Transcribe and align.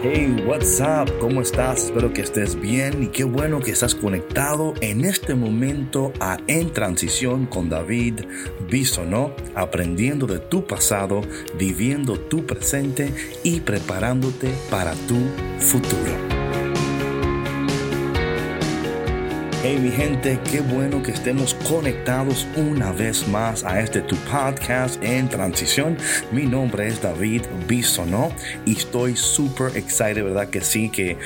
Hey, 0.00 0.44
what's 0.46 0.80
up? 0.80 1.12
¿Cómo 1.18 1.40
estás? 1.40 1.86
Espero 1.86 2.12
que 2.12 2.20
estés 2.20 2.54
bien 2.54 3.02
y 3.02 3.06
qué 3.08 3.24
bueno 3.24 3.58
que 3.58 3.72
estás 3.72 3.96
conectado 3.96 4.74
en 4.80 5.04
este 5.04 5.34
momento 5.34 6.12
a 6.20 6.36
En 6.46 6.72
Transición 6.72 7.46
con 7.46 7.68
David 7.68 8.20
Bisonó, 8.70 9.34
aprendiendo 9.56 10.28
de 10.28 10.38
tu 10.38 10.64
pasado, 10.64 11.22
viviendo 11.58 12.16
tu 12.16 12.46
presente 12.46 13.12
y 13.42 13.58
preparándote 13.58 14.54
para 14.70 14.92
tu 15.08 15.16
futuro. 15.58 16.37
Hey 19.60 19.76
mi 19.82 19.90
gente, 19.90 20.38
qué 20.48 20.60
bueno 20.60 21.02
que 21.02 21.10
estemos 21.10 21.54
conectados 21.68 22.46
una 22.54 22.92
vez 22.92 23.26
más 23.26 23.64
a 23.64 23.80
este 23.80 24.00
tu 24.02 24.14
podcast 24.30 25.02
en 25.02 25.28
transición. 25.28 25.96
Mi 26.30 26.46
nombre 26.46 26.86
es 26.86 27.02
David 27.02 27.42
Bisonó 27.66 28.32
y 28.64 28.76
estoy 28.76 29.16
súper 29.16 29.76
excited, 29.76 30.22
¿verdad? 30.22 30.48
Que 30.48 30.60
sí, 30.60 30.90
que 30.90 31.16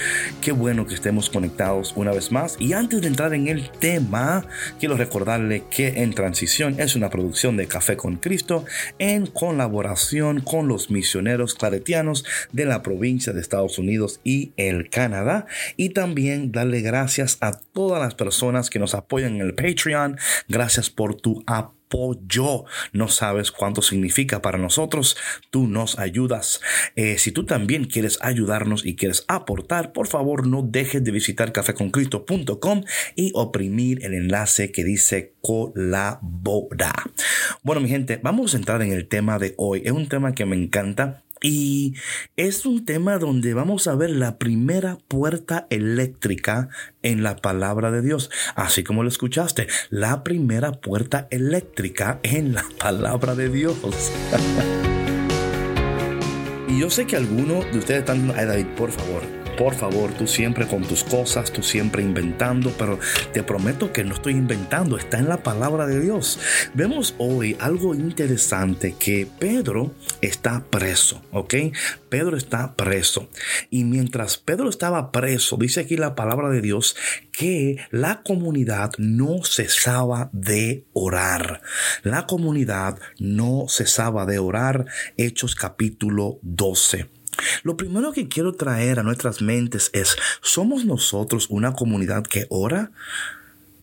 qué 0.40 0.52
bueno 0.52 0.86
que 0.86 0.94
estemos 0.94 1.28
conectados 1.28 1.92
una 1.94 2.12
vez 2.12 2.32
más. 2.32 2.56
Y 2.58 2.72
antes 2.72 3.02
de 3.02 3.08
entrar 3.08 3.34
en 3.34 3.48
el 3.48 3.68
tema, 3.68 4.46
quiero 4.80 4.96
recordarle 4.96 5.64
que 5.70 6.02
En 6.02 6.14
Transición 6.14 6.80
es 6.80 6.96
una 6.96 7.10
producción 7.10 7.58
de 7.58 7.68
Café 7.68 7.98
con 7.98 8.16
Cristo 8.16 8.64
en 8.98 9.26
colaboración 9.26 10.40
con 10.40 10.68
los 10.68 10.90
misioneros 10.90 11.54
claretianos 11.54 12.24
de 12.50 12.64
la 12.64 12.82
provincia 12.82 13.34
de 13.34 13.42
Estados 13.42 13.78
Unidos 13.78 14.20
y 14.24 14.52
el 14.56 14.88
Canadá. 14.88 15.44
Y 15.76 15.90
también 15.90 16.50
darle 16.50 16.80
gracias 16.80 17.36
a 17.42 17.52
todas 17.52 18.00
las 18.00 18.14
personas 18.14 18.21
que 18.70 18.78
nos 18.78 18.94
apoyan 18.94 19.36
en 19.36 19.40
el 19.40 19.54
Patreon. 19.54 20.18
Gracias 20.48 20.90
por 20.90 21.14
tu 21.14 21.42
apoyo. 21.46 22.64
No 22.92 23.08
sabes 23.08 23.50
cuánto 23.50 23.82
significa 23.82 24.40
para 24.40 24.58
nosotros. 24.58 25.16
Tú 25.50 25.66
nos 25.66 25.98
ayudas. 25.98 26.60
Eh, 26.96 27.18
si 27.18 27.32
tú 27.32 27.44
también 27.44 27.84
quieres 27.84 28.18
ayudarnos 28.22 28.86
y 28.86 28.96
quieres 28.96 29.24
aportar, 29.28 29.92
por 29.92 30.06
favor 30.06 30.46
no 30.46 30.62
dejes 30.62 31.04
de 31.04 31.10
visitar 31.10 31.52
cafeconcristo.com 31.52 32.84
y 33.14 33.32
oprimir 33.34 34.04
el 34.04 34.14
enlace 34.14 34.72
que 34.72 34.84
dice 34.84 35.34
colabora. 35.40 36.92
Bueno, 37.62 37.80
mi 37.80 37.88
gente, 37.88 38.18
vamos 38.22 38.54
a 38.54 38.56
entrar 38.56 38.82
en 38.82 38.92
el 38.92 39.08
tema 39.08 39.38
de 39.38 39.54
hoy. 39.58 39.82
Es 39.84 39.92
un 39.92 40.08
tema 40.08 40.34
que 40.34 40.46
me 40.46 40.56
encanta 40.56 41.22
y 41.42 41.94
es 42.36 42.64
un 42.64 42.84
tema 42.84 43.18
donde 43.18 43.52
vamos 43.52 43.88
a 43.88 43.94
ver 43.94 44.10
la 44.10 44.38
primera 44.38 44.98
puerta 45.08 45.66
eléctrica 45.70 46.68
en 47.02 47.22
la 47.22 47.36
palabra 47.36 47.90
de 47.90 48.00
Dios. 48.00 48.30
Así 48.54 48.84
como 48.84 49.02
lo 49.02 49.08
escuchaste, 49.08 49.66
la 49.90 50.22
primera 50.22 50.72
puerta 50.72 51.26
eléctrica 51.30 52.20
en 52.22 52.54
la 52.54 52.64
palabra 52.78 53.34
de 53.34 53.48
Dios. 53.48 53.76
y 56.68 56.78
yo 56.78 56.90
sé 56.90 57.06
que 57.06 57.16
algunos 57.16 57.70
de 57.72 57.78
ustedes 57.78 58.00
están 58.00 58.32
ay 58.36 58.46
David, 58.46 58.66
por 58.76 58.92
favor, 58.92 59.22
por 59.56 59.74
favor, 59.74 60.12
tú 60.12 60.26
siempre 60.26 60.66
con 60.66 60.82
tus 60.82 61.04
cosas, 61.04 61.52
tú 61.52 61.62
siempre 61.62 62.02
inventando, 62.02 62.72
pero 62.78 62.98
te 63.32 63.42
prometo 63.42 63.92
que 63.92 64.04
no 64.04 64.14
estoy 64.14 64.32
inventando, 64.32 64.96
está 64.96 65.18
en 65.18 65.28
la 65.28 65.42
palabra 65.42 65.86
de 65.86 66.00
Dios. 66.00 66.38
Vemos 66.74 67.14
hoy 67.18 67.56
algo 67.60 67.94
interesante 67.94 68.94
que 68.98 69.26
Pedro 69.38 69.94
está 70.20 70.64
preso, 70.70 71.22
¿ok? 71.32 71.54
Pedro 72.08 72.36
está 72.36 72.74
preso. 72.74 73.28
Y 73.70 73.84
mientras 73.84 74.38
Pedro 74.38 74.68
estaba 74.68 75.12
preso, 75.12 75.56
dice 75.56 75.80
aquí 75.80 75.96
la 75.96 76.14
palabra 76.14 76.48
de 76.50 76.60
Dios 76.60 76.96
que 77.32 77.76
la 77.90 78.22
comunidad 78.22 78.90
no 78.98 79.44
cesaba 79.44 80.30
de 80.32 80.84
orar. 80.92 81.62
La 82.02 82.26
comunidad 82.26 82.98
no 83.18 83.66
cesaba 83.68 84.26
de 84.26 84.38
orar. 84.38 84.86
Hechos 85.16 85.54
capítulo 85.54 86.38
12. 86.42 87.21
Lo 87.62 87.76
primero 87.76 88.12
que 88.12 88.28
quiero 88.28 88.52
traer 88.52 88.98
a 88.98 89.02
nuestras 89.02 89.42
mentes 89.42 89.90
es, 89.92 90.16
¿somos 90.40 90.84
nosotros 90.84 91.46
una 91.50 91.72
comunidad 91.72 92.24
que 92.24 92.46
ora? 92.50 92.92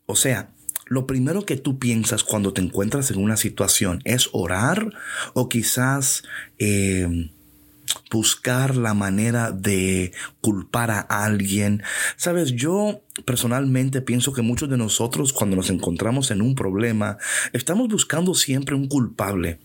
O 0.06 0.16
sea, 0.16 0.50
lo 0.86 1.06
primero 1.06 1.46
que 1.46 1.56
tú 1.56 1.78
piensas 1.78 2.24
cuando 2.24 2.52
te 2.54 2.62
encuentras 2.62 3.12
en 3.12 3.24
una 3.24 3.38
situación 3.38 4.02
es 4.06 4.30
orar 4.32 4.92
o 5.34 5.48
quizás 5.48 6.24
eh, 6.58 7.30
buscar 8.10 8.76
la 8.76 8.94
manera 8.94 9.52
de 9.52 10.14
culpar 10.42 10.92
a 10.92 11.00
alguien. 11.02 11.84
Sabes, 12.16 12.54
yo 12.54 13.02
personalmente 13.26 14.02
pienso 14.02 14.34
que 14.34 14.42
muchos 14.42 14.70
de 14.70 14.78
nosotros 14.78 15.34
cuando 15.34 15.56
nos 15.56 15.70
encontramos 15.70 16.32
en 16.32 16.42
un 16.42 16.56
problema 16.56 17.18
estamos 17.54 17.88
buscando 17.88 18.34
siempre 18.34 18.76
un 18.76 18.88
culpable. 18.88 19.60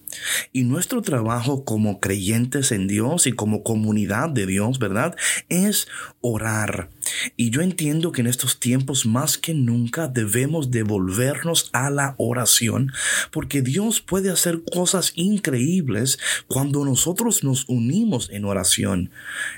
Y 0.53 0.65
nuestro 0.65 1.03
trabajo 1.03 1.65
como 1.65 2.01
creyentes 2.01 2.73
en 2.73 2.87
Dios 2.87 3.27
y 3.27 3.33
como 3.33 3.63
comunidad 3.63 4.29
de 4.31 4.47
Dios, 4.47 4.79
¿verdad? 4.79 5.17
Es 5.49 5.89
orar. 6.21 6.91
Y 7.37 7.51
yo 7.51 7.61
entiendo 7.61 8.13
que 8.13 8.21
en 8.21 8.27
estos 8.27 8.59
tiempos 8.59 9.07
más 9.07 9.39
que 9.39 9.55
nunca 9.55 10.09
debemos 10.09 10.71
devolvernos 10.71 11.71
a 11.73 11.91
la 11.91 12.15
oración 12.19 12.93
porque 13.31 13.63
Dios 13.63 14.01
puede 14.01 14.31
hacer 14.31 14.63
cosas 14.73 15.13
increíbles 15.15 16.19
cuando 16.47 16.85
nosotros 16.85 17.45
nos 17.45 17.69
unimos 17.69 18.31
en 18.31 18.45
oración. 18.45 19.11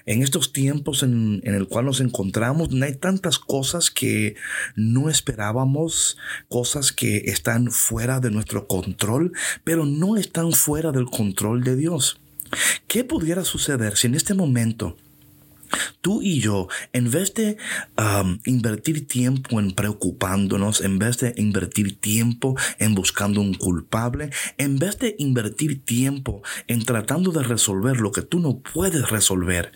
En 0.07 0.23
estos 0.23 0.53
tiempos 0.53 1.03
en, 1.03 1.41
en 1.45 1.55
el 1.55 1.69
cual 1.69 1.87
nos 1.87 2.01
encontramos, 2.01 2.69
hay 2.83 2.95
tantas 2.95 3.39
cosas 3.39 3.91
que 3.91 4.37
no 4.75 5.09
esperábamos, 5.09 6.17
cosas 6.49 6.93
que 6.93 7.19
están 7.27 7.71
fuera 7.71 8.21
de 8.21 8.31
nuestro 8.31 8.67
control, 8.67 9.33
pero 9.65 9.87
no 9.87 10.17
están 10.17 10.53
fuera 10.53 10.93
del 10.93 11.07
control 11.07 11.65
de 11.65 11.77
Dios. 11.77 12.21
¿Qué 12.87 13.05
pudiera 13.05 13.45
suceder 13.45 13.97
si 13.97 14.07
en 14.07 14.15
este 14.15 14.35
momento 14.35 14.97
Tú 16.01 16.23
y 16.23 16.41
yo, 16.41 16.69
en 16.93 17.11
vez 17.11 17.35
de 17.35 17.57
um, 17.99 18.39
invertir 18.45 19.07
tiempo 19.07 19.61
en 19.61 19.73
preocupándonos, 19.73 20.81
en 20.81 20.99
vez 20.99 21.19
de 21.19 21.35
invertir 21.37 22.01
tiempo 22.01 22.57
en 22.79 22.95
buscando 22.95 23.41
un 23.41 23.55
culpable, 23.55 24.31
en 24.59 24.79
vez 24.79 24.99
de 24.99 25.17
invertir 25.19 25.85
tiempo 25.85 26.43
en 26.67 26.85
tratando 26.85 27.33
de 27.33 27.43
resolver 27.43 27.99
lo 27.99 28.13
que 28.13 28.23
tú 28.23 28.41
no 28.41 28.59
puedes 28.59 29.11
resolver, 29.11 29.73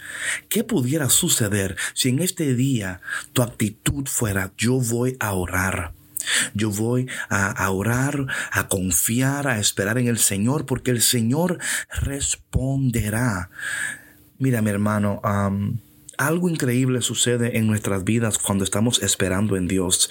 ¿qué 0.49 0.65
pudiera 0.65 1.09
suceder 1.11 1.77
si 1.95 2.11
en 2.11 2.21
este 2.21 2.55
día 2.55 3.01
tu 3.33 3.43
actitud 3.43 4.07
fuera 4.07 4.53
yo 4.57 4.75
voy 4.75 5.17
a 5.21 5.33
orar? 5.33 5.95
Yo 6.55 6.71
voy 6.71 7.09
a, 7.29 7.71
orar, 7.71 8.27
a 8.53 8.69
confiar, 8.69 9.49
a 9.49 9.59
esperar 9.59 9.99
en 9.99 10.09
el 10.09 10.19
Señor, 10.19 10.67
porque 10.67 10.91
el 10.91 11.03
Señor 11.03 11.59
responderá. 11.89 13.51
Mira, 14.41 14.63
mi 14.63 14.71
hermano, 14.71 15.21
algo 16.17 16.49
increíble 16.49 17.03
sucede 17.03 17.59
en 17.59 17.67
nuestras 17.67 18.05
vidas 18.05 18.39
cuando 18.39 18.65
estamos 18.65 19.03
esperando 19.03 19.55
en 19.55 19.69
Dios. 19.69 20.09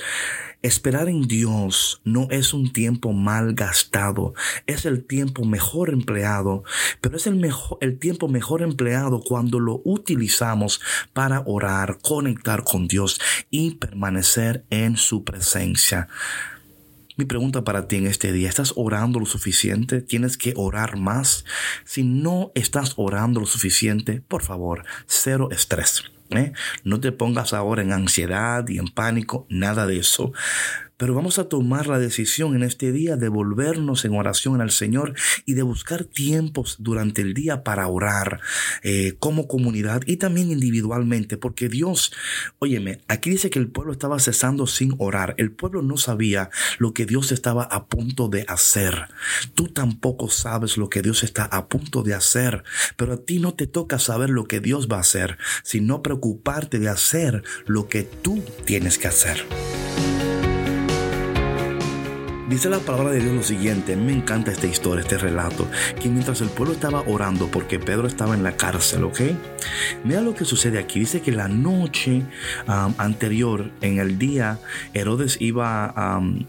Esperar 0.62 1.10
en 1.10 1.28
Dios 1.28 2.00
no 2.04 2.28
es 2.30 2.54
un 2.54 2.72
tiempo 2.72 3.12
mal 3.12 3.56
gastado, 3.56 4.36
es 4.68 4.86
el 4.86 5.04
tiempo 5.04 5.46
mejor 5.46 5.90
empleado, 5.90 6.64
pero 7.02 7.18
es 7.18 7.26
el, 7.26 7.38
mejor, 7.38 7.80
el 7.82 7.98
tiempo 7.98 8.28
mejor 8.28 8.62
empleado 8.62 9.20
cuando 9.20 9.60
lo 9.60 9.82
utilizamos 9.84 10.80
para 11.14 11.42
orar, 11.48 11.98
conectar 12.04 12.64
con 12.64 12.88
Dios 12.88 13.20
y 13.50 13.76
permanecer 13.78 14.64
en 14.70 14.96
su 14.96 15.24
presencia. 15.24 16.08
Mi 17.20 17.26
pregunta 17.26 17.66
para 17.66 17.86
ti 17.90 17.98
en 17.98 18.08
este 18.08 18.32
día, 18.32 18.48
¿estás 18.48 18.72
orando 18.78 19.20
lo 19.20 19.26
suficiente? 19.26 20.02
¿Tienes 20.02 20.38
que 20.38 20.54
orar 20.56 20.96
más? 20.96 21.44
Si 21.84 22.02
no 22.02 22.54
estás 22.56 22.94
orando 22.96 23.42
lo 23.42 23.46
suficiente, 23.46 24.24
por 24.26 24.42
favor, 24.42 24.86
cero 25.06 25.50
estrés. 25.52 26.02
¿eh? 26.30 26.54
No 26.86 27.02
te 27.02 27.12
pongas 27.12 27.52
ahora 27.52 27.82
en 27.82 27.92
ansiedad 27.92 28.66
y 28.70 28.78
en 28.78 28.88
pánico, 28.88 29.46
nada 29.50 29.86
de 29.86 30.00
eso. 30.00 30.32
Pero 31.00 31.14
vamos 31.14 31.40
a 31.40 31.46
tomar 31.46 31.88
la 31.88 31.98
decisión 31.98 32.58
en 32.58 32.64
este 32.64 32.92
día 32.92 33.16
de 33.16 33.30
volvernos 33.30 34.04
en 34.04 34.14
oración 34.14 34.60
al 34.60 34.70
Señor 34.70 35.14
y 35.46 35.54
de 35.54 35.62
buscar 35.62 36.04
tiempos 36.04 36.76
durante 36.80 37.22
el 37.22 37.34
día 37.34 37.64
para 37.64 37.88
orar 37.88 38.42
eh, 38.84 39.16
como 39.18 39.48
comunidad 39.48 40.02
y 40.06 40.18
también 40.18 40.52
individualmente, 40.52 41.38
porque 41.38 41.70
Dios, 41.70 42.12
óyeme, 42.60 43.00
aquí 43.08 43.30
dice 43.30 43.50
que 43.50 43.60
el 43.60 43.70
pueblo 43.70 43.94
estaba 43.94 44.20
cesando 44.20 44.68
sin 44.68 44.94
orar. 44.98 45.36
El 45.38 45.54
pueblo 45.54 45.82
no 45.82 45.96
sabía 45.96 46.50
lo 46.80 46.94
que 46.94 47.06
Dios 47.06 47.32
estaba 47.32 47.64
a 47.64 47.86
punto 47.86 48.28
de 48.28 48.44
hacer. 48.50 49.08
Tú 49.56 49.70
tampoco 49.70 50.30
sabes 50.30 50.76
lo 50.76 50.90
que 50.90 51.02
Dios 51.02 51.24
está 51.24 51.46
a 51.46 51.70
punto 51.70 52.04
de 52.04 52.14
hacer, 52.14 52.66
pero 52.98 53.14
a 53.14 53.18
ti 53.24 53.40
no 53.40 53.54
te 53.54 53.68
toca 53.68 54.00
saber 54.00 54.30
lo 54.30 54.50
que 54.50 54.60
Dios 54.60 54.90
va 54.92 54.98
a 54.98 55.02
hacer, 55.02 55.38
sino 55.64 56.04
preocuparte 56.04 56.78
de 56.78 56.90
hacer 56.90 57.44
lo 57.66 57.88
que 57.88 58.04
tú 58.04 58.44
tienes 58.66 58.98
que 58.98 59.08
hacer. 59.08 59.46
Dice 62.50 62.68
la 62.68 62.80
palabra 62.80 63.12
de 63.12 63.20
Dios 63.20 63.32
lo 63.36 63.44
siguiente, 63.44 63.96
me 63.96 64.12
encanta 64.12 64.52
esta 64.52 64.66
historia, 64.66 65.02
este 65.04 65.20
relato, 65.20 65.68
que 66.02 66.10
mientras 66.10 66.42
el 66.42 66.50
pueblo 66.50 66.74
estaba 66.74 67.04
orando 67.06 67.46
porque 67.46 67.78
Pedro 67.78 68.08
estaba 68.08 68.34
en 68.34 68.42
la 68.42 68.58
cárcel, 68.58 69.04
¿ok? 69.04 69.22
Mira 70.04 70.22
lo 70.22 70.34
que 70.34 70.46
sucede 70.46 70.80
aquí, 70.80 71.00
dice 71.00 71.22
que 71.22 71.32
la 71.32 71.48
noche 71.48 72.24
anterior, 72.66 73.70
en 73.82 74.00
el 74.00 74.18
día, 74.18 74.60
Herodes 74.96 75.38
iba 75.40 75.86
a... 75.86 76.18
Um, 76.18 76.48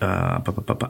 ah, 0.00 0.42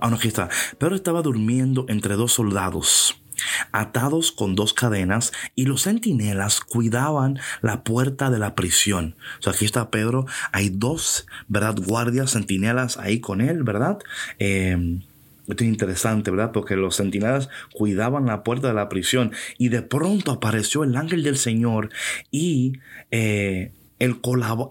no, 0.09 0.17
aquí 0.17 0.29
está. 0.29 0.49
Pedro 0.79 0.95
estaba 0.95 1.21
durmiendo 1.21 1.85
entre 1.89 2.15
dos 2.15 2.33
soldados. 2.33 3.24
Atados 3.73 4.33
con 4.33 4.55
dos 4.55 4.75
cadenas, 4.75 5.33
y 5.55 5.67
los 5.67 5.83
centinelas 5.83 6.61
cuidaban 6.61 7.39
la 7.63 7.85
puerta 7.85 8.31
de 8.31 8.39
la 8.39 8.55
prisión. 8.55 9.17
O 9.39 9.43
sea, 9.43 9.53
aquí 9.53 9.65
está 9.65 9.91
Pedro, 9.91 10.27
hay 10.53 10.71
dos, 10.71 11.27
¿verdad? 11.49 11.77
Guardias, 11.77 12.33
centinelas 12.33 12.97
ahí 12.97 13.21
con 13.21 13.41
él, 13.41 13.63
¿verdad? 13.63 13.99
Eh, 14.39 15.01
esto 15.49 15.63
es 15.63 15.69
interesante, 15.69 16.31
¿verdad? 16.31 16.53
Porque 16.53 16.75
los 16.75 16.97
centinelas 16.97 17.51
cuidaban 17.75 18.27
la 18.27 18.43
puerta 18.43 18.69
de 18.69 18.75
la 18.75 18.89
prisión 18.89 19.33
y 19.59 19.69
de 19.69 19.83
pronto 19.83 20.33
apareció 20.33 20.85
el 20.85 20.97
ángel 20.97 21.23
del 21.23 21.37
Señor 21.37 21.91
y 22.31 22.79
eh, 23.11 23.73
el, 23.99 24.21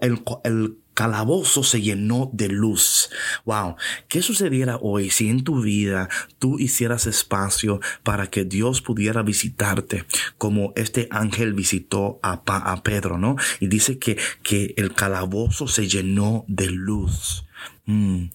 el, 0.00 0.22
el 0.42 0.76
calabozo 0.94 1.62
se 1.62 1.82
llenó 1.82 2.30
de 2.32 2.48
luz. 2.48 3.10
Wow, 3.44 3.76
¿qué 4.08 4.22
sucediera 4.22 4.78
hoy 4.80 5.10
si 5.10 5.28
en 5.28 5.44
tu 5.44 5.60
vida 5.60 6.08
tú 6.38 6.58
hicieras 6.58 7.06
espacio 7.06 7.80
para 8.02 8.28
que 8.28 8.44
Dios 8.44 8.80
pudiera 8.80 9.22
visitarte 9.22 10.06
como 10.38 10.72
este 10.76 11.08
ángel 11.10 11.52
visitó 11.52 12.20
a, 12.22 12.42
a 12.46 12.82
Pedro, 12.82 13.18
¿no? 13.18 13.36
Y 13.60 13.66
dice 13.66 13.98
que, 13.98 14.16
que 14.42 14.74
el 14.76 14.94
calabozo 14.94 15.68
se 15.68 15.88
llenó 15.88 16.44
de 16.48 16.70
luz. 16.70 17.44
Mm, 17.86 18.26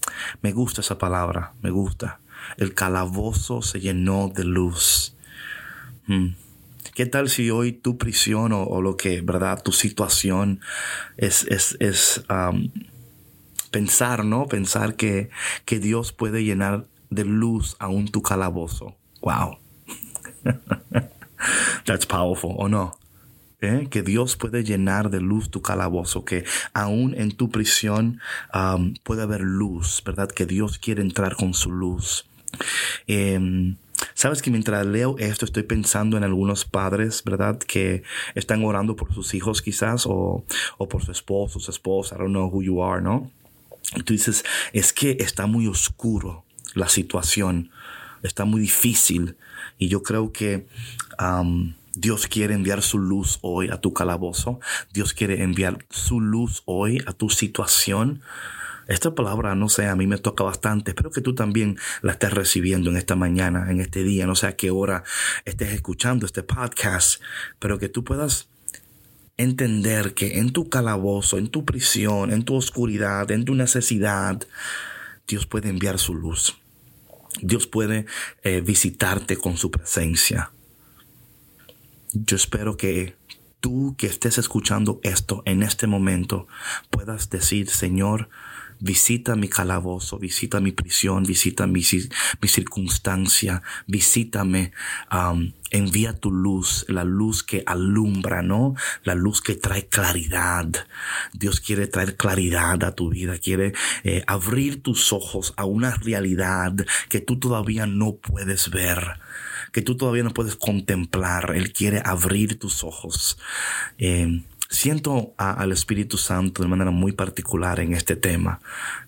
me 0.41 0.51
gusta 0.51 0.81
esa 0.81 0.97
palabra, 0.97 1.53
me 1.61 1.69
gusta. 1.69 2.19
El 2.57 2.73
calabozo 2.73 3.61
se 3.61 3.79
llenó 3.79 4.31
de 4.33 4.43
luz. 4.43 5.15
Mm. 6.07 6.29
¿Qué 6.99 7.05
tal 7.05 7.29
si 7.29 7.49
hoy 7.49 7.71
tu 7.71 7.97
prisión 7.97 8.51
o, 8.51 8.81
lo 8.81 8.97
que, 8.97 9.21
verdad, 9.21 9.63
tu 9.63 9.71
situación 9.71 10.59
es, 11.15 11.45
es, 11.45 11.77
es 11.79 12.25
pensar, 13.71 14.25
¿no? 14.25 14.47
Pensar 14.47 14.95
que, 14.95 15.29
que 15.63 15.79
Dios 15.79 16.11
puede 16.11 16.43
llenar 16.43 16.87
de 17.09 17.23
luz 17.23 17.77
aún 17.79 18.09
tu 18.09 18.21
calabozo. 18.21 18.97
Wow. 19.21 19.59
That's 21.85 22.05
powerful, 22.05 22.55
¿o 22.57 22.67
no? 22.67 22.99
¿Eh? 23.61 23.87
que 23.89 24.01
Dios 24.01 24.35
puede 24.35 24.65
llenar 24.65 25.09
de 25.09 25.21
luz 25.21 25.49
tu 25.49 25.61
calabozo, 25.61 26.25
que 26.25 26.43
aún 26.73 27.15
en 27.15 27.31
tu 27.31 27.49
prisión 27.49 28.19
puede 29.03 29.21
haber 29.21 29.39
luz, 29.39 30.03
¿verdad? 30.05 30.29
Que 30.29 30.45
Dios 30.45 30.79
quiere 30.79 31.01
entrar 31.01 31.37
con 31.37 31.53
su 31.53 31.71
luz. 31.71 32.25
Eh, 33.07 33.77
Sabes 34.19 34.41
que 34.41 34.51
mientras 34.51 34.85
leo 34.85 35.15
esto 35.17 35.45
estoy 35.45 35.63
pensando 35.63 36.17
en 36.17 36.25
algunos 36.25 36.65
padres, 36.65 37.23
¿verdad? 37.23 37.57
Que 37.57 38.03
están 38.35 38.65
orando 38.65 38.97
por 38.97 39.13
sus 39.13 39.33
hijos 39.33 39.61
quizás 39.61 40.05
o, 40.05 40.43
o 40.77 40.89
por 40.89 41.05
su 41.05 41.13
esposo, 41.13 41.61
su 41.61 41.71
esposa, 41.71 42.17
I 42.17 42.19
don't 42.19 42.31
know 42.31 42.49
who 42.53 42.61
you 42.61 42.83
are, 42.83 43.01
¿no? 43.01 43.31
Y 43.95 44.03
tú 44.03 44.11
dices, 44.11 44.43
es 44.73 44.91
que 44.91 45.15
está 45.21 45.45
muy 45.45 45.67
oscuro 45.67 46.43
la 46.73 46.89
situación, 46.89 47.71
está 48.21 48.43
muy 48.43 48.59
difícil 48.59 49.37
y 49.77 49.87
yo 49.87 50.03
creo 50.03 50.33
que 50.33 50.67
Dios 51.95 52.27
quiere 52.27 52.55
enviar 52.55 52.81
su 52.81 52.99
luz 52.99 53.39
hoy 53.41 53.69
a 53.69 53.79
tu 53.79 53.93
calabozo, 53.93 54.59
Dios 54.91 55.13
quiere 55.13 55.43
enviar 55.43 55.85
su 55.89 56.19
luz 56.19 56.63
hoy 56.65 57.01
a 57.05 57.13
tu 57.13 57.29
situación. 57.29 58.21
Esta 58.89 59.13
palabra, 59.13 59.53
no 59.53 59.69
sé, 59.69 59.85
a 59.85 59.95
mí 59.95 60.07
me 60.07 60.17
toca 60.17 60.43
bastante. 60.43 60.91
Espero 60.91 61.11
que 61.11 61.21
tú 61.21 61.35
también 61.35 61.77
la 62.01 62.13
estés 62.13 62.33
recibiendo 62.33 62.89
en 62.89 62.97
esta 62.97 63.15
mañana, 63.15 63.69
en 63.69 63.79
este 63.79 64.03
día. 64.03 64.25
No 64.25 64.33
sé 64.33 64.47
a 64.47 64.55
qué 64.55 64.71
hora 64.71 65.03
estés 65.45 65.73
escuchando 65.73 66.25
este 66.25 66.41
podcast, 66.41 67.21
pero 67.59 67.77
que 67.77 67.87
tú 67.87 68.03
puedas 68.03 68.49
entender 69.37 70.15
que 70.15 70.39
en 70.39 70.51
tu 70.53 70.69
calabozo, 70.69 71.37
en 71.37 71.49
tu 71.49 71.65
prisión, 71.65 72.33
en 72.33 72.43
tu 72.43 72.55
oscuridad, 72.55 73.29
en 73.29 73.45
tu 73.45 73.53
necesidad, 73.53 74.41
Dios 75.27 75.45
puede 75.45 75.69
enviar 75.69 75.99
su 75.99 76.15
luz. 76.15 76.57
Dios 77.43 77.67
puede 77.67 78.07
eh, 78.41 78.61
visitarte 78.61 79.37
con 79.37 79.55
su 79.57 79.69
presencia. 79.69 80.51
Yo 82.11 82.35
espero 82.35 82.75
que 82.75 83.15
tú 83.59 83.93
que 83.99 84.07
estés 84.07 84.39
escuchando 84.39 84.99
esto 85.03 85.43
en 85.45 85.61
este 85.61 85.85
momento 85.85 86.47
puedas 86.89 87.29
decir, 87.29 87.69
Señor, 87.69 88.29
Visita 88.79 89.35
mi 89.35 89.49
calabozo, 89.49 90.17
visita 90.19 90.59
mi 90.59 90.71
prisión, 90.71 91.23
visita 91.23 91.67
mi, 91.67 91.83
circunstancia, 91.83 93.61
visítame, 93.87 94.71
envía 95.71 96.13
tu 96.13 96.31
luz, 96.31 96.85
la 96.87 97.03
luz 97.03 97.43
que 97.43 97.63
alumbra, 97.65 98.41
¿no? 98.41 98.75
La 99.03 99.15
luz 99.15 99.41
que 99.41 99.55
trae 99.55 99.87
claridad. 99.87 100.69
Dios 101.33 101.59
quiere 101.59 101.87
traer 101.87 102.15
claridad 102.15 102.83
a 102.83 102.95
tu 102.95 103.09
vida, 103.09 103.37
quiere 103.37 103.73
eh, 104.03 104.23
abrir 104.27 104.81
tus 104.81 105.11
ojos 105.11 105.53
a 105.57 105.65
una 105.65 105.91
realidad 105.95 106.73
que 107.09 107.19
tú 107.19 107.37
todavía 107.37 107.85
no 107.85 108.15
puedes 108.15 108.69
ver 108.69 109.19
que 109.71 109.81
tú 109.83 109.95
todavía 109.95 110.23
no 110.23 110.31
puedes 110.31 110.55
contemplar. 110.55 111.53
Él 111.55 111.71
quiere 111.73 112.01
abrir 112.03 112.57
tus 112.57 112.83
ojos. 112.83 113.37
Eh, 113.99 114.41
siento 114.69 115.33
al 115.37 115.71
Espíritu 115.71 116.17
Santo 116.17 116.61
de 116.61 116.69
manera 116.69 116.91
muy 116.91 117.11
particular 117.11 117.79
en 117.79 117.93
este 117.93 118.15
tema. 118.15 118.61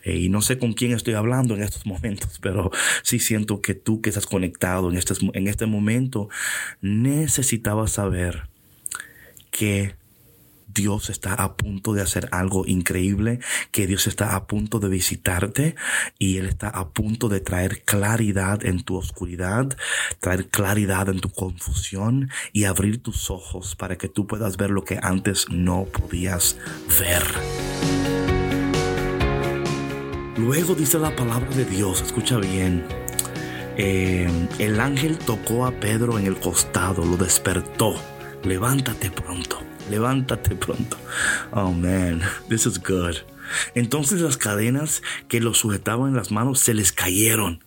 Eh, 0.03 0.17
y 0.17 0.29
no 0.29 0.41
sé 0.41 0.57
con 0.57 0.73
quién 0.73 0.91
estoy 0.91 1.13
hablando 1.13 1.55
en 1.55 1.61
estos 1.61 1.85
momentos, 1.85 2.39
pero 2.41 2.71
sí 3.03 3.19
siento 3.19 3.61
que 3.61 3.75
tú 3.75 4.01
que 4.01 4.09
estás 4.09 4.25
conectado 4.25 4.89
en 4.89 4.97
este, 4.97 5.13
en 5.33 5.47
este 5.47 5.67
momento 5.67 6.29
necesitabas 6.81 7.91
saber 7.91 8.47
que 9.51 9.95
Dios 10.73 11.09
está 11.09 11.33
a 11.33 11.55
punto 11.55 11.93
de 11.93 12.01
hacer 12.01 12.29
algo 12.31 12.65
increíble, 12.65 13.39
que 13.71 13.87
Dios 13.87 14.07
está 14.07 14.35
a 14.35 14.47
punto 14.47 14.79
de 14.79 14.89
visitarte 14.89 15.75
y 16.19 16.37
Él 16.37 16.47
está 16.47 16.69
a 16.69 16.89
punto 16.89 17.29
de 17.29 17.39
traer 17.39 17.81
claridad 17.83 18.65
en 18.65 18.83
tu 18.83 18.95
oscuridad, 18.95 19.77
traer 20.19 20.47
claridad 20.47 21.09
en 21.09 21.19
tu 21.19 21.29
confusión 21.29 22.29
y 22.53 22.65
abrir 22.65 23.01
tus 23.01 23.29
ojos 23.29 23.75
para 23.75 23.97
que 23.97 24.07
tú 24.07 24.27
puedas 24.27 24.57
ver 24.57 24.69
lo 24.69 24.83
que 24.83 24.99
antes 25.01 25.49
no 25.49 25.85
podías 25.85 26.57
ver. 26.99 27.23
Luego 30.37 30.75
dice 30.75 30.97
la 30.97 31.15
palabra 31.15 31.49
de 31.55 31.65
Dios, 31.65 32.01
escucha 32.01 32.37
bien. 32.37 32.83
Eh, 33.77 34.29
el 34.59 34.79
ángel 34.79 35.17
tocó 35.17 35.65
a 35.65 35.71
Pedro 35.71 36.19
en 36.19 36.25
el 36.25 36.37
costado, 36.37 37.05
lo 37.05 37.17
despertó. 37.17 37.95
Levántate 38.43 39.11
pronto 39.11 39.70
levántate 39.91 40.55
pronto. 40.55 40.97
Oh 41.51 41.71
man, 41.71 42.21
this 42.49 42.65
is 42.65 42.79
good. 42.79 43.17
Entonces 43.75 44.21
las 44.21 44.37
cadenas 44.37 45.03
que 45.27 45.41
lo 45.41 45.53
sujetaban 45.53 46.09
en 46.09 46.15
las 46.15 46.31
manos 46.31 46.59
se 46.59 46.73
les 46.73 46.91
cayeron. 46.91 47.63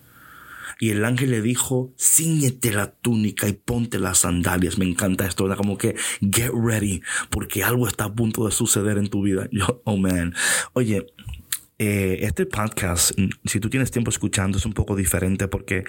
Y 0.80 0.90
el 0.90 1.04
ángel 1.04 1.30
le 1.30 1.40
dijo, 1.40 1.94
ciñete 1.98 2.72
la 2.72 2.90
túnica 2.90 3.48
y 3.48 3.52
ponte 3.52 3.98
las 3.98 4.18
sandalias. 4.18 4.76
Me 4.76 4.84
encanta 4.84 5.26
esto, 5.26 5.44
¿verdad? 5.44 5.58
Como 5.58 5.78
que 5.78 5.94
get 6.20 6.50
ready, 6.52 7.00
porque 7.30 7.62
algo 7.62 7.86
está 7.86 8.04
a 8.04 8.14
punto 8.14 8.44
de 8.46 8.52
suceder 8.52 8.98
en 8.98 9.08
tu 9.08 9.22
vida. 9.22 9.48
Yo, 9.52 9.82
oh 9.84 9.96
man. 9.96 10.34
Oye, 10.72 11.06
eh, 11.78 12.18
este 12.22 12.46
podcast, 12.46 13.18
mm, 13.18 13.30
si 13.46 13.58
tú 13.58 13.68
tienes 13.68 13.90
tiempo 13.90 14.10
escuchando, 14.10 14.58
es 14.58 14.66
un 14.66 14.74
poco 14.74 14.94
diferente 14.94 15.48
porque, 15.48 15.82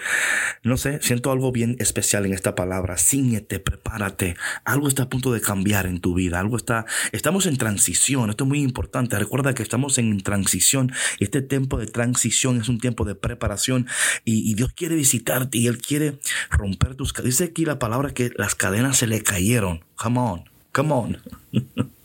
no 0.64 0.78
sé, 0.78 1.00
siento 1.02 1.32
algo 1.32 1.52
bien 1.52 1.76
especial 1.80 2.26
en 2.26 2.34
esta 2.34 2.56
palabra. 2.56 2.98
Cíñete, 2.98 3.60
prepárate. 3.60 4.36
Algo 4.64 4.88
está 4.88 5.04
a 5.04 5.10
punto 5.10 5.32
de 5.32 5.42
cambiar 5.42 5.86
en 5.86 6.02
tu 6.02 6.16
vida. 6.16 6.40
Algo 6.40 6.58
está, 6.58 6.86
estamos 7.12 7.46
en 7.46 7.58
transición. 7.58 8.32
Esto 8.32 8.46
es 8.46 8.48
muy 8.48 8.62
importante. 8.62 9.20
Recuerda 9.20 9.54
que 9.54 9.62
estamos 9.62 10.00
en 10.00 10.20
transición. 10.22 10.92
Este 11.20 11.44
tiempo 11.44 11.78
de 11.78 11.86
transición 11.86 12.60
es 12.60 12.68
un 12.68 12.80
tiempo 12.80 13.06
de 13.06 13.14
preparación 13.14 13.88
y, 14.24 14.50
y 14.50 14.56
Dios 14.56 14.74
quiere 14.74 14.96
visitarte 14.96 15.60
y 15.60 15.68
Él 15.68 15.78
quiere 15.78 16.18
romper 16.50 16.96
tus 16.96 17.14
cadenas. 17.14 17.38
Dice 17.38 17.44
aquí 17.46 17.66
la 17.66 17.80
palabra 17.80 18.14
que 18.14 18.32
las 18.38 18.56
cadenas 18.56 18.98
se 18.98 19.08
le 19.08 19.22
cayeron. 19.22 19.84
Come 19.96 20.20
on, 20.20 20.50
come 20.72 20.94
on. 20.94 21.18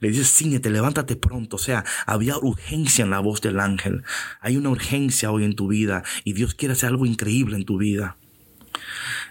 Le 0.00 0.10
dice, 0.10 0.24
ciñete, 0.24 0.70
levántate 0.70 1.16
pronto. 1.16 1.56
O 1.56 1.58
sea, 1.58 1.84
había 2.06 2.36
urgencia 2.38 3.04
en 3.04 3.10
la 3.10 3.20
voz 3.20 3.40
del 3.40 3.60
ángel. 3.60 4.02
Hay 4.40 4.56
una 4.56 4.70
urgencia 4.70 5.30
hoy 5.30 5.44
en 5.44 5.56
tu 5.56 5.68
vida 5.68 6.02
y 6.24 6.32
Dios 6.32 6.54
quiere 6.54 6.72
hacer 6.72 6.88
algo 6.88 7.06
increíble 7.06 7.56
en 7.56 7.64
tu 7.64 7.78
vida. 7.78 8.16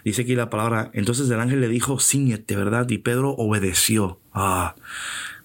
Dice 0.04 0.22
aquí 0.22 0.34
la 0.34 0.50
palabra, 0.50 0.90
entonces 0.94 1.28
el 1.30 1.40
ángel 1.40 1.60
le 1.60 1.68
dijo, 1.68 2.00
ciñete, 2.00 2.56
¿verdad? 2.56 2.88
Y 2.88 2.98
Pedro 2.98 3.30
obedeció. 3.30 4.20
Ah, 4.32 4.74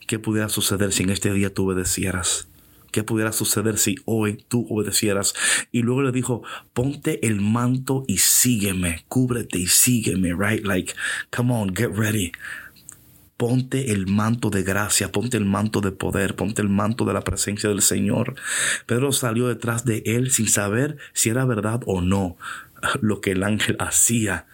¿qué 0.08 0.20
pudiera 0.20 0.50
suceder 0.50 0.94
si 0.94 1.03
en 1.03 1.10
este 1.10 1.34
día 1.34 1.53
tú 1.53 1.65
obedecieras? 1.65 2.48
¿Qué 2.91 3.03
pudiera 3.03 3.34
suceder 3.34 3.77
si 3.77 3.98
hoy 4.05 4.46
tú 4.48 4.65
obedecieras? 4.70 5.34
Y 5.74 5.82
luego 5.82 6.03
le 6.03 6.13
dijo, 6.13 6.44
ponte 6.72 7.27
el 7.27 7.41
manto 7.41 8.05
y 8.08 8.20
sígueme, 8.20 9.03
cúbrete 9.10 9.60
y 9.60 9.67
sígueme, 9.67 10.34
right? 10.34 10.65
Like, 10.65 10.94
come 11.29 11.53
on, 11.53 11.75
get 11.75 11.89
ready 11.94 12.32
ponte 13.38 13.92
el 13.92 14.08
manto 14.08 14.50
de 14.50 14.63
gracia, 14.63 15.12
ponte 15.12 15.38
el 15.38 15.46
manto 15.46 15.82
de 15.82 15.92
poder, 15.92 16.36
ponte 16.36 16.62
el 16.62 16.70
manto 16.70 17.06
de 17.06 17.13
la 17.13 17.22
presencia 17.22 17.70
del 17.70 17.82
Señor. 17.82 18.36
Pedro 18.86 19.12
salió 19.12 19.48
detrás 19.48 19.86
de 19.86 20.04
él 20.06 20.32
sin 20.32 20.48
saber 20.48 20.98
si 21.13 21.30
era 21.30 21.46
verdad 21.46 21.82
o 21.86 22.01
no. 22.01 22.38
lo 23.01 23.22
que 23.22 23.32
el 23.32 23.44
ángel 23.44 23.77
hacía. 23.80 24.48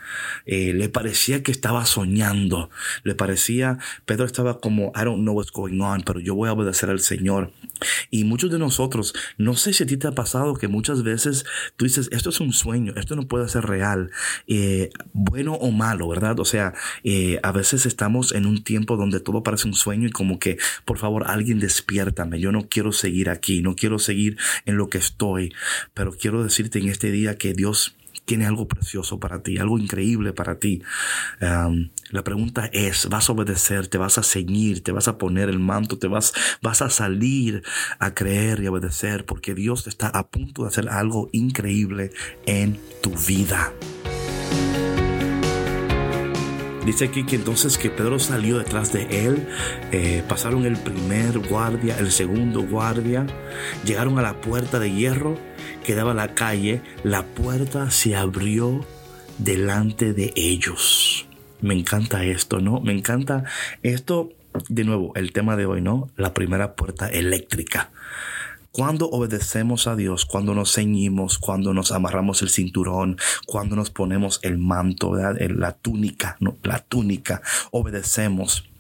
Eh, 0.46 0.74
le 0.74 0.90
parecía 0.90 1.44
que 1.44 1.52
estaba 1.52 1.86
soñando. 1.86 2.70
Le 3.04 3.16
parecía, 3.16 3.78
Pedro 4.06 4.26
estaba 4.26 4.60
como, 4.60 4.92
I 4.96 5.04
don't 5.04 5.22
know 5.22 5.34
what's 5.34 5.52
going 5.52 5.80
on, 5.80 6.02
pero 6.02 6.20
yo 6.20 6.36
voy 6.36 6.50
a 6.50 6.54
obedecer 6.54 6.90
al 6.90 7.00
Señor. 7.00 7.52
Y 8.10 8.24
muchos 8.24 8.52
de 8.52 8.60
nosotros, 8.60 9.14
no 9.38 9.56
sé 9.56 9.74
si 9.74 9.84
a 9.84 9.88
ti 9.88 9.98
te 9.98 10.08
ha 10.08 10.12
pasado 10.12 10.56
que 10.56 10.68
muchas 10.68 11.04
veces 11.04 11.46
tú 11.76 11.86
dices, 11.86 12.10
esto 12.12 12.30
es 12.30 12.40
un 12.40 12.54
sueño, 12.54 12.94
esto 12.96 13.16
no 13.16 13.28
puede 13.28 13.48
ser 13.50 13.66
real, 13.66 14.12
eh, 14.48 14.90
bueno 15.14 15.54
o 15.54 15.72
malo, 15.72 16.08
¿verdad? 16.08 16.40
O 16.40 16.46
sea, 16.46 16.74
eh, 17.04 17.40
a 17.44 17.52
veces 17.52 17.86
estamos 17.86 18.34
en 18.34 18.46
un 18.46 18.64
tiempo 18.64 18.98
donde 18.98 19.20
todo 19.20 19.44
parece 19.44 19.68
un 19.68 19.74
sueño 19.74 20.08
y 20.08 20.12
como 20.12 20.40
que, 20.40 20.58
por 20.86 20.98
favor, 20.98 21.24
alguien 21.28 21.60
despiértame, 21.60 22.40
yo 22.40 22.52
no 22.52 22.68
quiero 22.68 22.92
seguir 22.92 23.30
aquí, 23.30 23.62
no 23.62 23.76
quiero 23.76 24.00
seguir 24.00 24.38
en 24.66 24.78
lo 24.78 24.90
que 24.90 24.98
estoy, 24.98 25.54
pero 25.94 26.12
quiero 26.12 26.44
decirte 26.44 26.80
en 26.80 26.90
este 26.90 27.12
día 27.12 27.38
que 27.38 27.54
Dios 27.54 27.96
tiene 28.25 28.46
algo 28.46 28.68
precioso 28.68 29.20
para 29.20 29.44
ti, 29.44 29.58
algo 29.58 29.77
increíble 29.77 30.34
para 30.34 30.60
ti. 30.60 30.82
la 31.39 32.24
pregunta 32.24 32.70
es, 32.72 33.08
¿vas 33.10 33.30
a 33.30 33.34
obedecer? 33.34 33.88
¿Te 33.88 33.98
vas 33.98 34.18
a 34.18 34.24
ceñir? 34.24 34.84
¿Te 34.84 34.91
vas 34.91 35.08
a 35.08 35.18
poner 35.18 35.50
el 35.50 35.60
manto? 35.60 35.98
¿Te 35.98 36.08
vas, 36.08 36.34
vas 36.62 36.82
a 36.82 36.89
salir 36.89 37.63
a 38.00 38.13
creer 38.13 38.62
y 38.62 38.68
obedecer? 38.68 39.25
Porque 39.25 39.53
Dios 39.53 39.88
está 39.88 40.08
a 40.08 40.27
punto 40.27 40.63
de 40.63 40.70
hacer 40.70 40.89
algo 40.89 41.30
increíble 41.32 42.12
en 42.46 42.80
tu 43.01 43.12
vida. 43.12 43.72
Dice 46.86 47.06
aquí 47.06 47.24
que 47.25 47.36
entonces 47.36 47.77
que 47.77 47.91
Pedro 47.91 48.18
salió 48.18 48.58
detrás 48.58 48.91
de 48.91 49.25
él, 49.25 49.48
eh, 49.91 50.24
pasaron 50.27 50.65
el 50.65 50.77
primer 50.77 51.38
guardia, 51.48 51.98
el 52.00 52.12
segundo 52.12 52.63
guardia, 52.63 53.27
llegaron 53.86 54.18
a 54.18 54.24
la 54.24 54.41
puerta 54.41 54.80
de 54.80 54.91
hierro 54.91 55.38
que 55.84 55.96
daba 55.96 56.12
a 56.12 56.16
la 56.16 56.34
calle, 56.34 56.82
la 57.04 57.24
puerta 57.24 57.92
se 57.92 58.16
abrió 58.16 58.86
delante 59.38 60.14
de 60.14 60.34
ellos. 60.36 61.26
Me 61.62 61.74
encanta 61.74 62.24
esto, 62.24 62.60
¿no? 62.60 62.82
Me 62.82 62.94
encanta 62.94 63.44
esto, 63.84 64.32
de 64.70 64.84
nuevo, 64.84 65.14
el 65.16 65.32
tema 65.32 65.56
de 65.56 65.66
hoy, 65.66 65.82
¿no? 65.82 66.10
La 66.18 66.34
primera 66.34 66.76
puerta 66.76 67.08
eléctrica. 67.08 67.92
Cuando 68.72 69.10
obedecemos 69.10 69.88
a 69.88 69.98
Dios, 69.98 70.26
cuando 70.26 70.56
nos 70.56 70.74
ceñimos, 70.74 71.38
cuando 71.40 71.74
nos 71.74 71.92
amarramos 71.92 72.42
el 72.42 72.50
cinturón, 72.50 73.18
cuando 73.46 73.76
nos 73.76 73.90
ponemos 73.90 74.40
el 74.44 74.58
manto, 74.58 75.14
la 75.14 75.74
túnica, 75.74 76.38
¿no? 76.40 76.58
la 76.64 76.80
túnica, 76.80 77.42
obedecemos. 77.72 78.71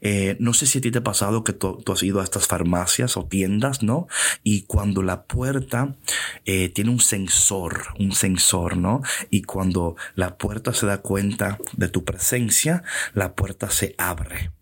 Eh, 0.00 0.36
no 0.38 0.52
sé 0.54 0.66
si 0.66 0.78
a 0.78 0.80
ti 0.80 0.90
te 0.90 0.98
ha 0.98 1.04
pasado 1.04 1.44
que 1.44 1.52
tú, 1.52 1.82
has 1.86 2.02
ido 2.02 2.20
a 2.20 2.24
estas 2.24 2.46
farmacias 2.46 3.16
o 3.16 3.26
tiendas, 3.26 3.82
¿no? 3.82 4.06
Y 4.42 4.62
cuando 4.62 5.02
la 5.02 5.24
puerta 5.24 5.96
eh, 6.44 6.68
tiene 6.68 6.90
un 6.90 7.00
sensor, 7.00 7.94
un 7.98 8.12
sensor, 8.12 8.76
¿no? 8.76 9.02
Y 9.30 9.42
cuando 9.42 9.96
la 10.14 10.36
puerta 10.36 10.72
se 10.74 10.86
da 10.86 10.98
cuenta 10.98 11.58
de 11.72 11.88
tu 11.88 12.04
presencia, 12.04 12.82
la 13.14 13.34
puerta 13.34 13.70
se 13.70 13.94
abre. 13.98 14.52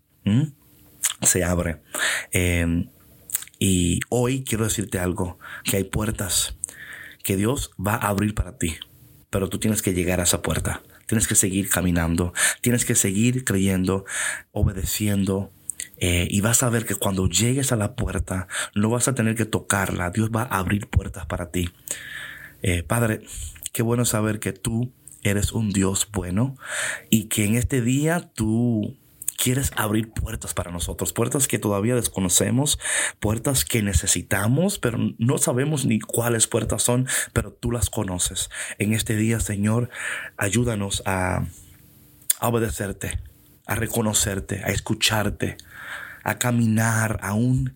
Se 1.21 1.43
abre. 1.43 1.81
Em, 2.31 2.89
y 3.59 3.99
hoy 4.09 4.43
quiero 4.43 4.65
decirte 4.65 4.99
algo, 4.99 5.39
que 5.63 5.77
hay 5.77 5.83
puertas 5.83 6.57
que 7.23 7.37
Dios 7.37 7.71
va 7.79 7.95
a 7.95 8.09
abrir 8.09 8.35
para 8.35 8.57
ti, 8.57 8.75
pero 9.29 9.49
tú 9.49 9.57
tienes 9.57 9.81
que 9.81 9.93
llegar 9.93 10.19
a 10.19 10.23
esa 10.23 10.41
puerta, 10.41 10.81
tienes 11.07 11.27
que 11.27 11.35
seguir 11.35 11.69
caminando, 11.69 12.33
tienes 12.61 12.85
que 12.85 12.95
seguir 12.95 13.43
creyendo, 13.43 14.05
obedeciendo, 14.51 15.51
eh, 15.97 16.27
y 16.29 16.41
vas 16.41 16.63
a 16.63 16.69
ver 16.69 16.85
que 16.85 16.95
cuando 16.95 17.27
llegues 17.27 17.71
a 17.71 17.75
la 17.75 17.95
puerta, 17.95 18.47
no 18.75 18.89
vas 18.89 19.07
a 19.07 19.15
tener 19.15 19.35
que 19.35 19.45
tocarla. 19.45 20.09
Dios 20.09 20.31
va 20.35 20.43
a 20.43 20.59
abrir 20.59 20.87
puertas 20.87 21.25
para 21.25 21.51
ti. 21.51 21.69
Eh, 22.61 22.83
Padre, 22.83 23.21
qué 23.71 23.83
bueno 23.83 24.05
saber 24.05 24.39
que 24.39 24.53
tú 24.53 24.91
eres 25.23 25.51
un 25.53 25.71
Dios 25.71 26.09
bueno 26.11 26.57
y 27.09 27.25
que 27.25 27.45
en 27.45 27.55
este 27.55 27.81
día 27.81 28.31
tú 28.33 28.97
quieres 29.43 29.73
abrir 29.75 30.09
puertas 30.09 30.53
para 30.53 30.71
nosotros, 30.71 31.11
puertas 31.11 31.49
que 31.49 31.59
todavía 31.59 31.95
desconocemos, 31.95 32.79
puertas 33.19 33.65
que 33.65 33.81
necesitamos, 33.81 34.79
pero 34.79 34.97
no 35.17 35.37
sabemos 35.37 35.85
ni 35.85 35.99
cuáles 35.99 36.47
puertas 36.47 36.81
son, 36.81 37.07
pero 37.33 37.51
tú 37.51 37.69
las 37.69 37.89
conoces. 37.89 38.49
En 38.77 38.93
este 38.93 39.17
día, 39.17 39.41
Señor, 39.41 39.89
ayúdanos 40.37 41.03
a, 41.05 41.45
obedecerte, 42.39 43.19
a 43.65 43.75
reconocerte, 43.75 44.63
a 44.63 44.69
escucharte, 44.69 45.57
a 46.23 46.39
caminar 46.39 47.19
aún 47.21 47.75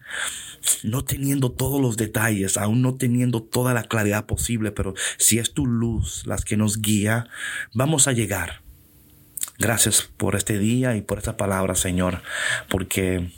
no 0.83 1.03
teniendo 1.03 1.51
todos 1.51 1.81
los 1.81 1.97
detalles, 1.97 2.55
aún 2.55 2.81
no 2.81 2.95
teniendo 2.95 3.43
toda 3.43 3.73
la 3.73 3.83
claridad 3.83 4.25
posible, 4.25 4.71
pero 4.71 4.93
si 5.17 5.37
es 5.37 5.53
tu 5.53 5.65
luz 5.65 6.25
las 6.25 6.45
que 6.45 6.55
nos 6.55 6.81
guía, 6.81 7.27
vamos 7.73 8.07
a 8.07 8.13
llegar 8.13 8.66
Gracias 9.59 10.09
por 10.17 10.35
este 10.35 10.59
día 10.59 10.95
y 10.95 11.01
por 11.01 11.17
esta 11.17 11.37
palabra, 11.37 11.75
Señor, 11.75 12.21
porque 12.69 13.31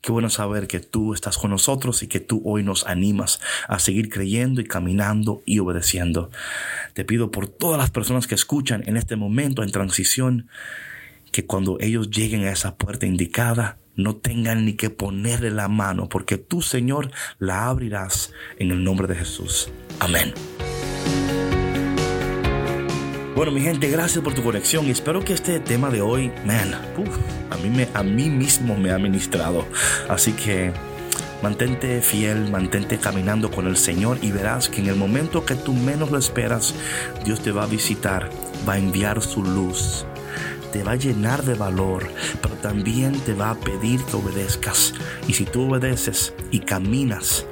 Qué 0.00 0.12
bueno 0.12 0.30
saber 0.30 0.68
que 0.68 0.80
tú 0.80 1.12
estás 1.12 1.36
con 1.38 1.50
nosotros 1.50 2.02
y 2.02 2.06
que 2.06 2.20
tú 2.20 2.40
hoy 2.44 2.62
nos 2.62 2.86
animas 2.86 3.40
a 3.66 3.78
seguir 3.78 4.08
creyendo 4.08 4.60
y 4.60 4.64
caminando 4.64 5.42
y 5.44 5.58
obedeciendo. 5.58 6.30
Te 6.94 7.04
pido 7.04 7.30
por 7.30 7.48
todas 7.48 7.78
las 7.78 7.90
personas 7.90 8.26
que 8.26 8.34
escuchan 8.34 8.84
en 8.86 8.96
este 8.96 9.16
momento 9.16 9.62
en 9.62 9.72
transición, 9.72 10.48
que 11.32 11.44
cuando 11.44 11.78
ellos 11.80 12.10
lleguen 12.10 12.44
a 12.44 12.52
esa 12.52 12.76
puerta 12.76 13.06
indicada, 13.06 13.76
no 13.96 14.16
tengan 14.16 14.64
ni 14.64 14.74
que 14.74 14.88
ponerle 14.88 15.50
la 15.50 15.68
mano, 15.68 16.08
porque 16.08 16.38
tú, 16.38 16.62
Señor, 16.62 17.10
la 17.38 17.66
abrirás 17.66 18.32
en 18.58 18.70
el 18.70 18.84
nombre 18.84 19.08
de 19.08 19.16
Jesús. 19.16 19.68
Amén. 19.98 20.32
Bueno, 23.38 23.52
mi 23.52 23.60
gente, 23.60 23.88
gracias 23.88 24.24
por 24.24 24.34
tu 24.34 24.42
conexión 24.42 24.86
y 24.86 24.90
espero 24.90 25.24
que 25.24 25.32
este 25.32 25.60
tema 25.60 25.90
de 25.90 26.00
hoy, 26.00 26.32
man, 26.44 26.74
a, 26.74 27.56
mí 27.58 27.70
me, 27.70 27.86
a 27.94 28.02
mí 28.02 28.28
mismo 28.30 28.76
me 28.76 28.90
ha 28.90 28.98
ministrado. 28.98 29.64
Así 30.08 30.32
que 30.32 30.72
mantente 31.40 32.02
fiel, 32.02 32.50
mantente 32.50 32.98
caminando 32.98 33.48
con 33.52 33.68
el 33.68 33.76
Señor 33.76 34.18
y 34.22 34.32
verás 34.32 34.68
que 34.68 34.80
en 34.80 34.88
el 34.88 34.96
momento 34.96 35.46
que 35.46 35.54
tú 35.54 35.72
menos 35.72 36.10
lo 36.10 36.18
esperas, 36.18 36.74
Dios 37.24 37.38
te 37.40 37.52
va 37.52 37.62
a 37.62 37.66
visitar, 37.68 38.28
va 38.68 38.72
a 38.72 38.78
enviar 38.78 39.22
su 39.22 39.44
luz 39.44 40.04
te 40.72 40.82
va 40.82 40.92
a 40.92 40.96
llenar 40.96 41.44
de 41.44 41.54
valor, 41.54 42.06
pero 42.42 42.54
también 42.56 43.18
te 43.20 43.32
va 43.32 43.50
a 43.50 43.54
pedir 43.54 44.04
que 44.04 44.16
obedezcas. 44.16 44.92
Y 45.26 45.32
si 45.32 45.46
tú 45.46 45.62
obedeces 45.62 46.34
y 46.50 46.60
caminas 46.60 47.46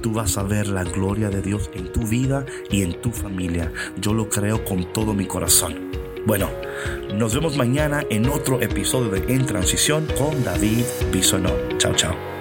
tú 0.00 0.12
vas 0.12 0.38
a 0.38 0.42
ver 0.42 0.68
la 0.68 0.84
gloria 0.84 1.30
de 1.30 1.42
Dios 1.42 1.70
en 1.74 1.92
tu 1.92 2.06
vida 2.06 2.46
y 2.70 2.82
en 2.82 3.00
tu 3.00 3.10
familia. 3.10 3.72
Yo 4.00 4.14
lo 4.14 4.28
creo 4.28 4.64
con 4.64 4.92
todo 4.92 5.14
mi 5.14 5.26
corazón. 5.26 5.90
Bueno, 6.26 6.50
nos 7.14 7.34
vemos 7.34 7.56
mañana 7.56 8.04
en 8.10 8.28
otro 8.28 8.60
episodio 8.60 9.10
de 9.10 9.34
En 9.34 9.46
Transición 9.46 10.06
con 10.18 10.44
David 10.44 10.84
Bisonó. 11.10 11.52
Chao, 11.78 11.94
chao. 11.94 12.37